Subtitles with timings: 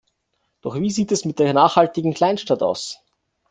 [0.61, 3.01] Doch wie sieht es mit der nachhaltigen Kleinstadt aus?